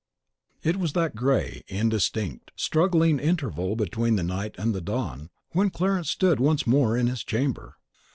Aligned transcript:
It 0.63 0.77
was 0.77 0.93
that 0.93 1.13
grey, 1.15 1.61
indistinct, 1.67 2.49
struggling 2.55 3.19
interval 3.19 3.75
between 3.75 4.15
the 4.15 4.23
night 4.23 4.55
and 4.57 4.73
the 4.73 4.81
dawn, 4.81 5.29
when 5.51 5.69
Clarence 5.69 6.09
stood 6.09 6.39
once 6.39 6.65
more 6.65 6.97
in 6.97 7.05
his 7.05 7.23
chamber. 7.23 7.77